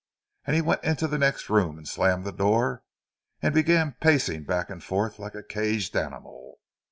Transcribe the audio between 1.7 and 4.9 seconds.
and slammed the door, and began pacing back and